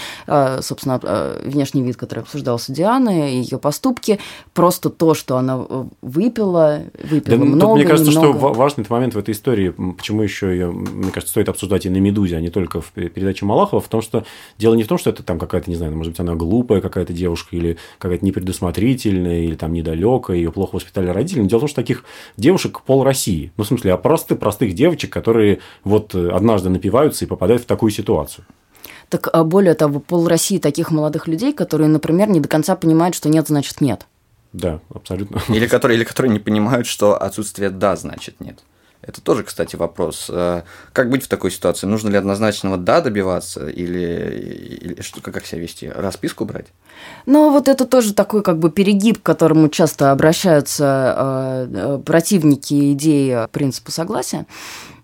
[0.61, 0.99] собственно,
[1.43, 4.19] внешний вид, который обсуждался Дианой, ее поступки,
[4.53, 5.65] просто то, что она
[6.01, 8.37] выпила, выпила да, много, Мне кажется, немного.
[8.37, 11.97] что важный момент в этой истории, почему еще ее, мне кажется, стоит обсуждать и на
[11.97, 14.25] «Медузе», а не только в передаче Малахова, в том, что
[14.57, 17.13] дело не в том, что это там какая-то, не знаю, может быть, она глупая какая-то
[17.13, 21.41] девушка или какая-то непредусмотрительная, или там недалекая, ее плохо воспитали родители.
[21.41, 22.03] Но дело в том, что таких
[22.37, 23.51] девушек пол России.
[23.57, 27.91] Ну, в смысле, а просто простых девочек, которые вот однажды напиваются и попадают в такую
[27.91, 28.45] ситуацию.
[29.09, 33.15] Так а более того, пол России таких молодых людей, которые, например, не до конца понимают,
[33.15, 34.05] что нет, значит нет.
[34.53, 35.41] Да, абсолютно.
[35.49, 38.59] Или которые, или которые не понимают, что отсутствие «да» значит «нет».
[39.09, 40.27] Это тоже, кстати, вопрос.
[40.29, 40.61] Э,
[40.93, 41.87] как быть в такой ситуации?
[41.87, 45.89] Нужно ли однозначного «да» добиваться или, или что, как себя вести?
[45.89, 46.67] Расписку брать?
[47.25, 52.93] Ну, вот это тоже такой как бы перегиб, к которому часто обращаются э, э противники
[52.93, 54.45] идеи принципа согласия.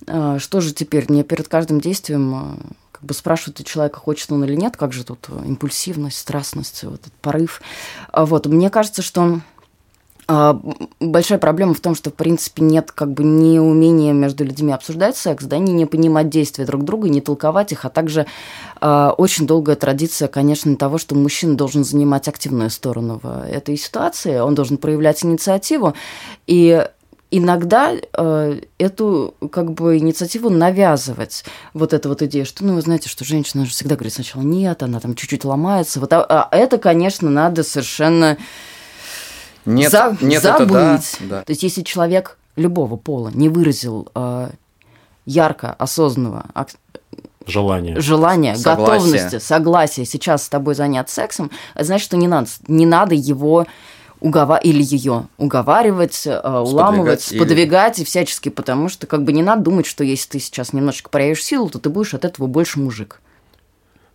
[0.05, 1.05] Что же теперь?
[1.09, 2.59] Мне перед каждым действием
[2.91, 7.01] как бы спрашивают у человека, хочет он или нет, как же тут импульсивность, страстность, вот
[7.01, 7.59] этот порыв.
[8.13, 9.41] Вот, мне кажется, что а,
[10.27, 15.17] большая проблема в том, что, в принципе, нет как бы ни умения между людьми обсуждать
[15.17, 18.25] секс, да, не, не понимать действия друг друга, не толковать их, а также
[18.81, 24.39] э, очень долгая традиция, конечно, того, что мужчина должен занимать активную сторону в этой ситуации,
[24.39, 25.93] он должен проявлять инициативу,
[26.47, 26.87] и
[27.29, 31.43] иногда э, эту как бы инициативу навязывать.
[31.73, 34.81] Вот эта вот идея, что, ну, вы знаете, что женщина же всегда говорит сначала нет,
[34.81, 35.99] она там чуть-чуть ломается.
[35.99, 38.37] Вот, а, а это, конечно, надо совершенно
[39.65, 40.69] нет, за, нет, забыть.
[40.69, 41.43] Это да, да.
[41.43, 44.49] То есть, если человек любого пола не выразил э,
[45.25, 46.45] ярко, осознанного
[47.45, 52.85] желания, желания готовности, согласия сейчас с тобой заняться сексом, это значит, что не надо, не
[52.85, 53.65] надо его
[54.19, 58.03] угова или ее уговаривать, э, уламывать, сподвигать, сподвигать или...
[58.03, 61.43] и всячески, потому что как бы не надо думать, что если ты сейчас немножечко проявишь
[61.43, 63.21] силу, то ты будешь от этого больше мужик.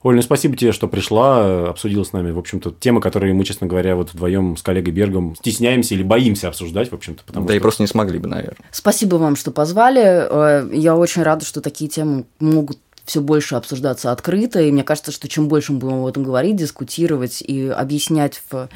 [0.02, 3.66] Оль, ну спасибо тебе, что пришла, обсудила с нами, в общем-то, темы, которые мы, честно
[3.66, 7.22] говоря, вот вдвоем с коллегой Бергом стесняемся или боимся обсуждать, в общем-то.
[7.26, 7.56] Потому да что...
[7.58, 8.56] и просто не смогли бы, наверное.
[8.70, 10.00] Спасибо вам, что позвали.
[10.02, 15.12] Э, я очень рада, что такие темы могут все больше обсуждаться открыто, и мне кажется,
[15.12, 18.70] что чем больше мы будем об этом говорить, дискутировать и объяснять, в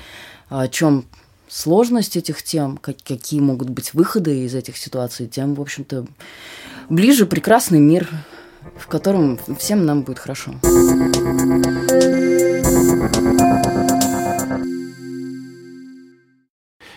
[0.50, 1.06] э, чем
[1.48, 6.04] сложность этих тем, какие могут быть выходы из этих ситуаций, тем, в общем-то,
[6.90, 8.08] ближе прекрасный мир
[8.76, 10.52] в котором всем нам будет хорошо.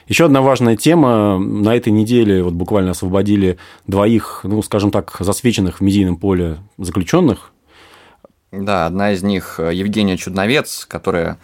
[0.08, 1.38] Еще одна важная тема.
[1.38, 7.51] На этой неделе вот буквально освободили двоих, ну, скажем так, засвеченных в медийном поле заключенных.
[8.51, 11.38] Да, одна из них Евгения Чудновец, которая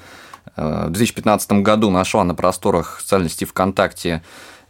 [0.55, 4.23] э, в 2015 году нашла на просторах социальной сети ВКонтакте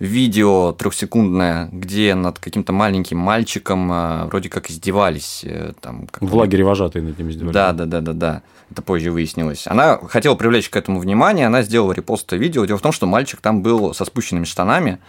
[0.04, 5.42] видео трехсекундное, где над каким-то маленьким мальчиком э, вроде как издевались.
[5.46, 7.54] Э, там, как в лагере вожатые над ним издевались.
[7.54, 8.42] Да, да, да, да, да.
[8.70, 9.66] Это позже выяснилось.
[9.66, 12.66] Она хотела привлечь к этому внимание, она сделала репост видео.
[12.66, 15.00] Дело в том, что мальчик там был со спущенными штанами,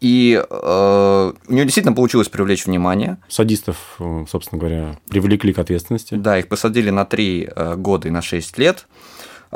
[0.00, 3.18] и э, у нее действительно получилось привлечь внимание.
[3.28, 6.14] Садистов, э, собственно говоря, привлекли к ответственности.
[6.14, 8.86] Да, их посадили на 3 года и на 6 лет.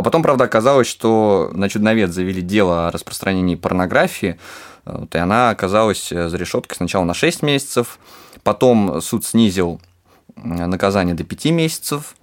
[0.00, 4.38] А потом, правда, оказалось, что на Чудновец завели дело о распространении порнографии,
[4.86, 7.98] вот, и она оказалась э, за решеткой сначала на 6 месяцев,
[8.42, 9.78] потом суд снизил
[10.36, 12.19] наказание до 5 месяцев, Э,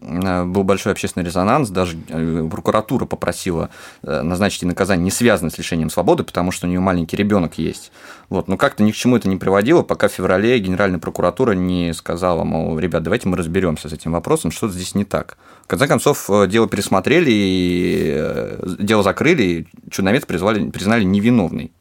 [0.00, 3.70] был большой общественный резонанс, даже э, прокуратура попросила
[4.02, 7.90] э, назначить наказание, не связанное с лишением свободы, потому что у нее маленький ребенок есть.
[8.28, 8.48] Вот.
[8.48, 12.44] Но как-то ни к чему это не приводило, пока в феврале Генеральная прокуратура не сказала,
[12.44, 15.36] мол, ребят, давайте мы разберемся с этим вопросом, что здесь не так.
[15.64, 21.72] В конце концов, дело пересмотрели, и дело закрыли, и Чудновец призвали, признали невиновной.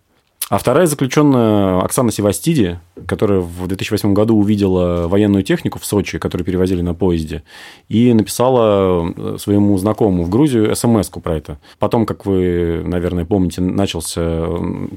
[0.49, 6.45] А вторая заключенная Оксана Севастиди, которая в 2008 году увидела военную технику в Сочи, которую
[6.45, 7.43] перевозили на поезде,
[7.89, 11.59] и написала э, своему знакомому в Грузию смс про это.
[11.79, 14.47] Потом, как вы, наверное, помните, начался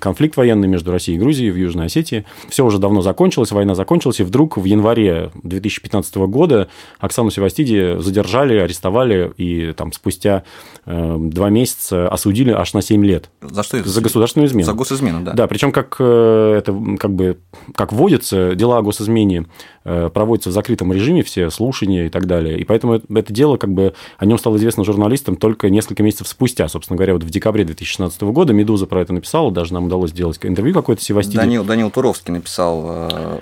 [0.00, 2.24] конфликт военный между Россией и Грузией в Южной Осетии.
[2.48, 6.68] Все уже давно закончилось, война закончилась, и вдруг в январе 2015 года
[7.00, 10.44] Оксану Севастиди задержали, арестовали, и там спустя
[10.86, 13.30] э, два месяца осудили аж на 7 лет.
[13.40, 13.82] За что?
[13.82, 14.66] За государственную измену.
[14.66, 15.39] За госизмену, да.
[15.40, 17.38] Да, причем как э, это как бы
[17.74, 19.46] как вводится, дела о госизмене
[19.84, 22.58] э, проводятся в закрытом режиме, все слушания и так далее.
[22.58, 26.68] И поэтому это дело, как бы о нем стало известно журналистам только несколько месяцев спустя.
[26.68, 30.38] Собственно говоря, вот в декабре 2016 года «Медуза» про это написала, даже нам удалось сделать
[30.42, 31.38] интервью какое-то Севастиде.
[31.38, 33.38] Данил, Данил Туровский написал э,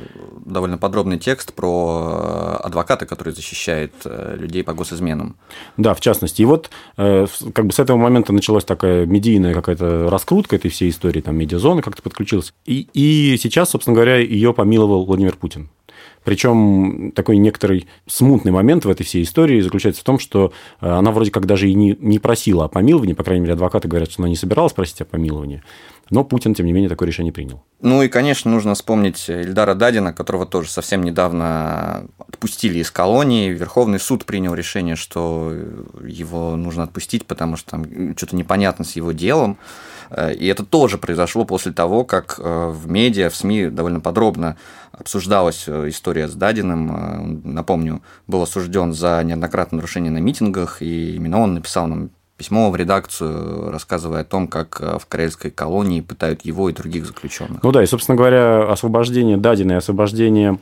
[0.46, 5.34] довольно подробный текст про адвоката, который защищает людей по госизменам.
[5.76, 6.42] Да, в частности.
[6.42, 11.20] И вот как бы с этого момента началась такая медийная какая-то раскрутка этой всей истории,
[11.20, 12.54] там медиазона как-то подключилась.
[12.66, 15.68] И, и сейчас, собственно говоря, ее помиловал Владимир Путин.
[16.24, 21.10] Причем такой некоторый смутный момент в этой всей истории заключается в том, что э, она
[21.10, 24.22] вроде как даже и не, не просила о помиловании, по крайней мере, адвокаты говорят, что
[24.22, 25.62] она не собиралась просить о помиловании.
[26.10, 27.62] Но Путин, тем не менее, такое решение принял.
[27.80, 33.50] Ну и, конечно, нужно вспомнить Ильдара Дадина, которого тоже совсем недавно отпустили из колонии.
[33.50, 35.52] Верховный суд принял решение, что
[36.02, 39.58] его нужно отпустить, потому что там что-то непонятно с его делом.
[40.38, 44.56] И это тоже произошло после того, как э, в медиа, в СМИ довольно подробно
[44.92, 46.90] обсуждалась э, история с Дадиным.
[46.90, 52.70] Э, напомню, был осужден за неоднократное нарушение на митингах, и именно он написал нам письмо
[52.70, 57.62] в редакцию, рассказывая о том, как э, в карельской колонии пытают его и других заключенных.
[57.62, 60.58] Ну да, и, собственно говоря, освобождение Дадина и освобождение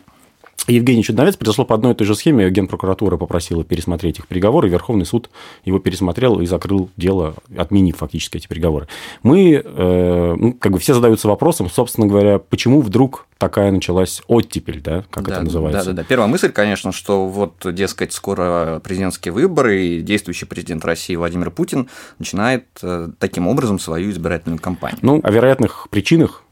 [0.68, 2.50] Евгений Чудновец произошло по одной и той же схеме.
[2.50, 5.30] Генпрокуратура попросила пересмотреть их приговоры, Верховный суд
[5.64, 8.88] его пересмотрел и закрыл дело, отменив фактически эти приговоры.
[9.22, 14.80] Мы, э, ну, как бы все задаются вопросом, собственно говоря, почему вдруг такая началась оттепель,
[14.80, 15.84] да, как да, это называется?
[15.84, 16.04] Да, да, да.
[16.08, 21.88] Первая мысль, конечно, что вот, дескать, скоро президентские выборы, и действующий президент России Владимир Путин
[22.18, 24.98] начинает э, таким образом свою избирательную кампанию.
[25.02, 26.42] Ну, о вероятных причинах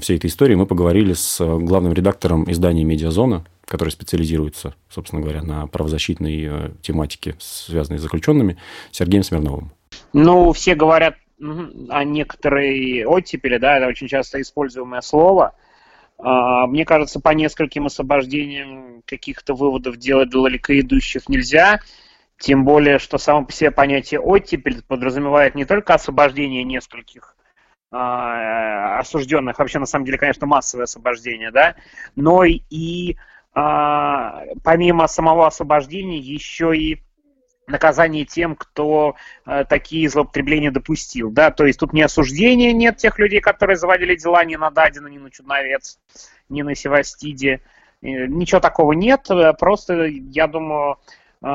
[0.00, 5.66] всей этой истории мы поговорили с главным редактором издания «Медиазона», который специализируется, собственно говоря, на
[5.66, 8.56] правозащитной э, тематике, связанной с заключенными,
[8.92, 9.72] Сергеем Смирновым.
[10.12, 15.54] Ну, все говорят о некоторой оттепели, да, это очень часто используемое слово.
[16.18, 21.80] А, мне кажется, по нескольким освобождениям каких-то выводов делать далеко идущих нельзя.
[22.38, 27.36] Тем более, что само по себе понятие оттепель подразумевает не только освобождение нескольких
[27.90, 31.76] а, осужденных, вообще на самом деле, конечно, массовое освобождение, да,
[32.14, 33.16] но и
[33.56, 37.00] помимо самого освобождения еще и
[37.66, 41.30] наказание тем, кто э, такие злоупотребления допустил.
[41.30, 41.50] Да?
[41.50, 45.18] То есть тут не осуждения нет тех людей, которые заводили дела ни на Дадина, ни
[45.18, 45.98] на Чудновец,
[46.48, 47.60] ни на Севастиде.
[48.02, 49.28] Э, ничего такого нет.
[49.58, 50.98] Просто, я думаю,
[51.42, 51.46] э,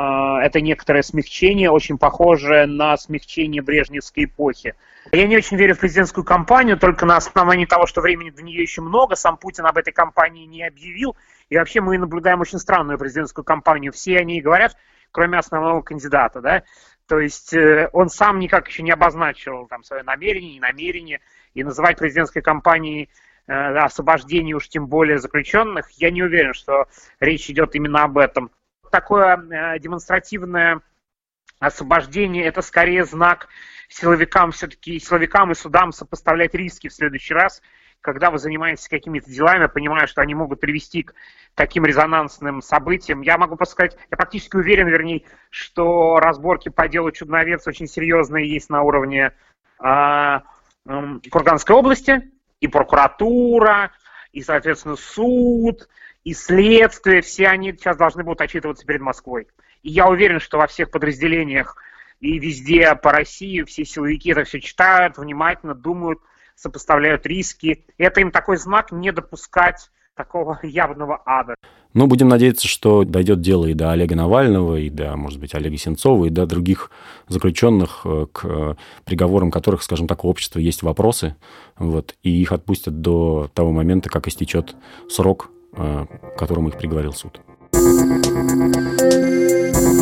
[0.43, 4.75] это некоторое смягчение, очень похожее на смягчение Брежневской эпохи.
[5.11, 8.61] Я не очень верю в президентскую кампанию, только на основании того, что времени до нее
[8.61, 9.15] еще много.
[9.15, 11.17] Сам Путин об этой кампании не объявил.
[11.49, 13.91] И вообще мы наблюдаем очень странную президентскую кампанию.
[13.91, 14.77] Все они говорят,
[15.11, 16.63] кроме основного кандидата, да.
[17.07, 21.19] То есть э, он сам никак еще не обозначил там свое намерение, не намерение.
[21.55, 23.09] И называть президентской кампанией
[23.47, 26.85] э, освобождение уж тем более заключенных, я не уверен, что
[27.19, 28.51] речь идет именно об этом.
[28.91, 30.81] Такое э, демонстративное
[31.61, 33.47] освобождение– это скорее знак
[33.87, 37.61] силовикам, все-таки силовикам и судам сопоставлять риски в следующий раз–
[38.01, 41.13] когда вы занимаетесь какими-то делами, понимая, что они могут привести к
[41.55, 43.21] таким резонансным событиям.
[43.21, 48.69] Я могу сказать, я практически уверен, вернее, что разборки по делу Чудновец очень серьезные есть
[48.69, 49.31] на уровне
[49.79, 50.39] э,
[50.87, 53.91] э, Курганской области, и прокуратура,
[54.31, 55.87] и, соответственно, суд,
[56.23, 59.47] и следствие, все они сейчас должны будут отчитываться перед Москвой.
[59.83, 61.75] И я уверен, что во всех подразделениях
[62.19, 66.19] и везде по России все силовики это все читают, внимательно думают,
[66.55, 67.85] сопоставляют риски.
[67.97, 71.55] Это им такой знак не допускать такого явного ада.
[71.93, 75.75] Ну, будем надеяться, что дойдет дело и до Олега Навального, и до, может быть, Олега
[75.75, 76.89] Сенцова, и до других
[77.27, 81.35] заключенных, э, к приговорам которых, скажем так, у общества есть вопросы,
[81.77, 84.75] вот, и их отпустят до того момента, как истечет
[85.09, 87.41] срок, э, к которому их приговорил суд.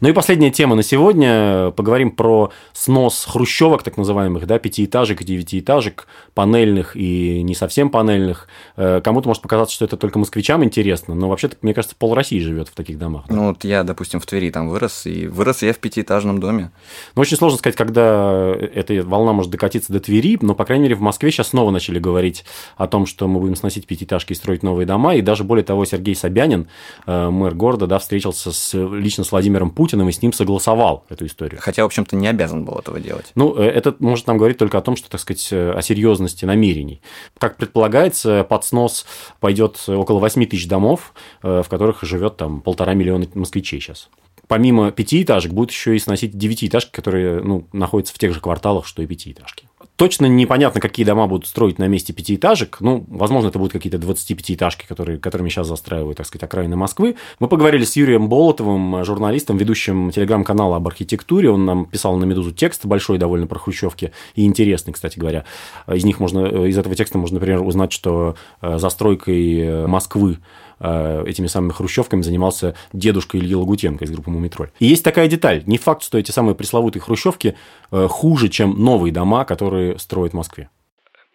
[0.00, 1.72] Ну и последняя тема на сегодня.
[1.72, 8.48] Поговорим про снос хрущевок, так называемых, да, пятиэтажек и девятиэтажек, панельных и не совсем панельных.
[8.76, 12.38] Э, кому-то может показаться, что это только москвичам интересно, но вообще-то, мне кажется, пол России
[12.38, 13.26] живет в таких домах.
[13.28, 13.34] Да?
[13.34, 16.70] Ну вот я, допустим, в Твери там вырос, и вырос я в пятиэтажном доме.
[17.14, 20.94] Ну, очень сложно сказать, когда эта волна может докатиться до Твери, но, по крайней мере,
[20.94, 22.46] в Москве сейчас снова начали говорить
[22.78, 25.84] о том, что мы будем сносить пятиэтажки и строить новые дома, и даже более того,
[25.84, 26.68] Сергей Собянин,
[27.06, 31.04] э, мэр города, да, встретился с, лично с Владимиром Путиным, Путиным и с ним согласовал
[31.08, 31.60] эту историю.
[31.60, 33.32] Хотя, в общем-то, не обязан был этого делать.
[33.34, 36.44] Ну, э, это может нам говорить только о том, что, так сказать, э, о серьезности
[36.44, 37.02] намерений.
[37.38, 39.04] Как предполагается, под снос
[39.40, 44.08] пойдет около 8 тысяч домов, в которых живет там полтора миллиона москвичей сейчас
[44.46, 49.00] помимо пятиэтажек будут еще и сносить девятиэтажки, которые ну, находятся в тех же кварталах, что
[49.00, 49.69] и пятиэтажки.
[50.00, 52.78] Точно непонятно, какие дома будут строить на месте пятиэтажек.
[52.80, 57.16] Ну, возможно, это будут какие-то 25-этажки, которые, которыми сейчас застраивают, так сказать, окраины Москвы.
[57.38, 61.50] Мы поговорили с Юрием Болотовым, журналистом, ведущим телеграм-канала об архитектуре.
[61.50, 65.44] Он нам писал на «Медузу» текст большой довольно про хрущевки и интересный, кстати говоря.
[65.86, 71.46] Из них можно, из этого текста можно, например, узнать, что э, застройкой Москвы Э, этими
[71.46, 74.70] самыми хрущевками занимался дедушка Ильи Лагутенко из группы «Мумитроль».
[74.78, 75.62] И есть такая деталь.
[75.66, 77.56] Не факт, что эти самые пресловутые хрущевки
[77.92, 80.70] э, хуже, чем новые дома, которые строят в Москве.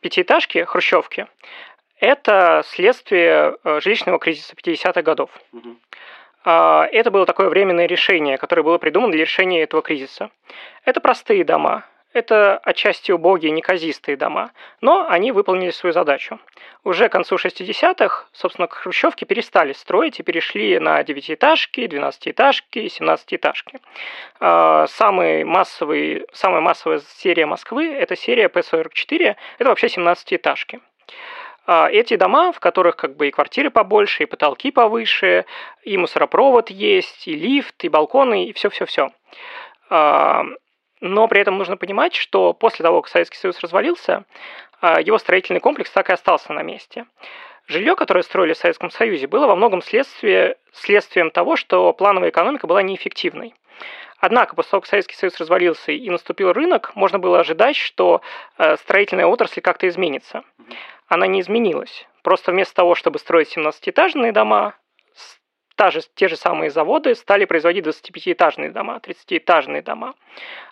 [0.01, 1.27] Пятиэтажки, хрущевки–
[1.99, 5.29] это следствие э, жилищного кризиса 50-х годов.
[5.53, 5.75] Угу.
[6.45, 10.29] Это было такое временное решение, которое было придумано для решения этого кризиса.
[10.83, 11.85] Это простые дома,
[12.15, 16.39] это отчасти убогие, неказистые дома, но они выполнили свою задачу.
[16.85, 23.81] Уже к концу 60-х, собственно, хрущевки перестали строить и перешли на 9-этажки, 12-этажки, 17-этажки.
[24.87, 30.79] Самый массовый, самая массовая серия Москвы– это серия П-44, это вообще 17-этажки.
[31.67, 35.45] А, эти дома, в которых как бы и квартиры побольше, и потолки повыше,
[35.83, 39.09] и мусоропровод есть, и лифт, и балконы, и все-все-все.
[41.05, 44.23] Но при этом нужно понимать, что после того, как Советский Союз развалился,
[44.81, 47.05] а, его строительный комплекс так и остался на месте.
[47.67, 52.65] Жилье, которое строили в Советском Союзе, было во многом следствие, следствием того, что плановая экономика
[52.65, 53.53] была неэффективной.
[54.17, 58.21] Однако, после того, как Советский Союз развалился и наступил рынок, можно было ожидать, что
[58.57, 60.43] э, строительная отрасль как-то изменится.
[61.07, 62.07] Она не изменилась.
[62.23, 64.73] Просто вместо того, чтобы строить 17-этажные дома,
[65.75, 70.15] та же, те же самые заводы стали производить 25-этажные дома, 30-этажные дома.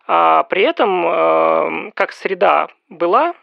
[0.08, 3.34] А при этом, э, как среда была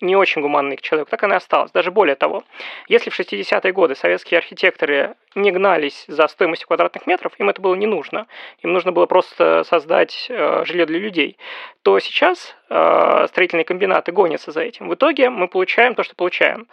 [0.00, 1.72] не очень гуманной к человеку, так она и осталась.
[1.72, 2.44] Даже более того,
[2.86, 7.74] если в 60-е годы советские архитекторы не гнались за стоимостью квадратных метров, им это было
[7.74, 8.26] не нужно,
[8.60, 11.36] им нужно было просто создать э, жилье для людей,
[11.82, 14.88] то сейчас э, строительные комбинаты гонятся за этим.
[14.88, 16.68] В итоге мы получаем то, что получаем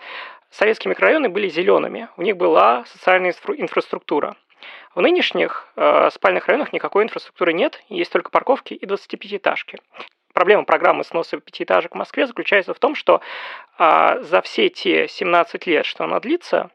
[0.58, 4.36] советские микрорайоны были зелеными, у них была социальная инфраструктура.
[4.96, 9.80] В нынешних э, спальных районах никакой инфраструктуры нет, есть только парковки и 25-этажки.
[10.34, 13.22] Проблема программы сноса пятиэтажек в Москве заключается в том, что
[13.78, 16.70] э, за все те 17 лет, что она длится,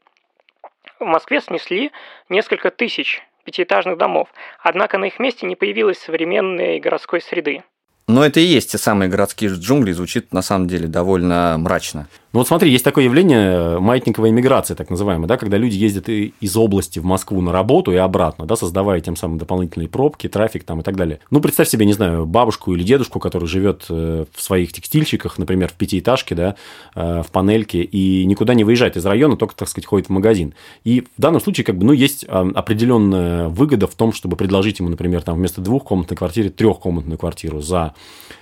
[0.99, 1.93] в Москве снесли
[2.29, 4.29] несколько тысяч пятиэтажных домов,
[4.61, 7.65] однако на их месте не появилось современной городской среды.
[8.07, 12.09] Но это и есть те самые городские джунгли, звучит на самом деле довольно мрачно.
[12.33, 16.09] Ну вот смотри, есть такое явление э, маятниковая иммиграция, так называемая, да, когда люди ездят
[16.09, 20.63] из области в Москву на работу и обратно, да, создавая тем самым дополнительные пробки, трафик
[20.63, 21.19] там и так далее.
[21.33, 25.71] Ну, представь себе, не знаю, бабушку или дедушку, который живет э, в своих текстильщиках, например,
[25.71, 26.55] в пятиэтажке, да,
[26.95, 30.55] э, в панельке, и никуда не выезжает из района, только, так сказать, ходит в магазин.
[30.85, 34.89] И в данном случае, как бы, ну, есть определенная выгода в том, чтобы предложить ему,
[34.89, 37.95] например, там вместо двухкомнатной квартиры трехкомнатную квартиру за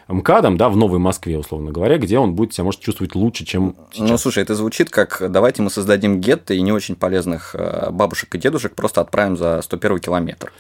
[0.09, 3.77] МКАДом, да, в Новой Москве, условно говоря, где он будет себя, может, чувствовать лучше, чем
[3.93, 4.09] сейчас.
[4.09, 8.35] Ну, слушай, это звучит как давайте мы создадим гетто и не очень полезных э, бабушек
[8.35, 10.53] и дедушек просто отправим за 101 километр.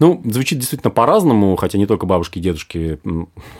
[0.00, 2.98] Ну, звучит действительно по-разному, хотя не только бабушки и дедушки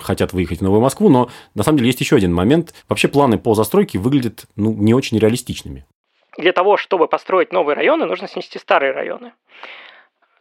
[0.00, 2.74] хотят выехать в Новую Москву, но на самом деле есть еще один момент.
[2.88, 5.86] Вообще планы по застройке выглядят ну, не очень реалистичными.
[6.36, 9.32] Для того, чтобы построить новые районы, нужно снести старые районы.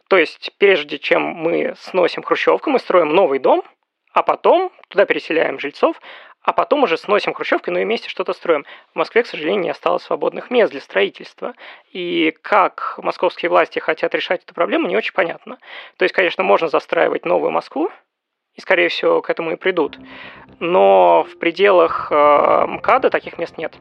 [0.08, 3.62] То есть, прежде чем мы сносим хрущевку, мы строим новый дом–
[4.16, 6.00] а потом туда переселяем жильцов,
[6.40, 8.64] а потом уже сносим хрущевки, но и вместе что-то строим.
[8.94, 11.52] В Москве, к сожалению, не осталось свободных мест для строительства.
[11.92, 15.58] И как московские власти хотят решать эту проблему, не очень понятно.
[15.98, 17.90] То есть, конечно, можно застраивать новую Москву,
[18.54, 19.98] и, скорее всего, к этому и придут.
[20.60, 23.76] Но в пределах э, МКАДа таких мест нет.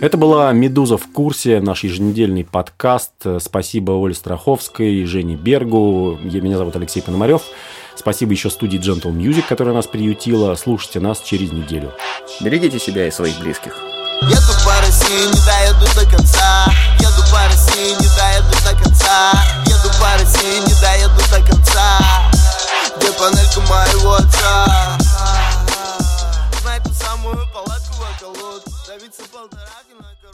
[0.00, 3.14] Это была «Медуза в курсе», наш еженедельный подкаст.
[3.40, 6.16] Спасибо Оле Страховской, Жене Бергу.
[6.22, 7.42] Меня зовут Алексей Пономарев.
[7.96, 10.54] Спасибо еще студии Gentle Music, которая нас приютила.
[10.54, 11.92] Слушайте нас через неделю.
[12.40, 13.76] Берегите себя и своих близких.
[14.22, 16.66] Еду по России, не доеду до конца
[16.98, 19.32] Еду по России, не доеду до конца
[19.66, 21.98] Еду по России, не доеду до конца
[22.96, 24.98] Где панелька моего отца
[26.62, 30.27] Знай ту самую палатку в околот Давиться полтора коробку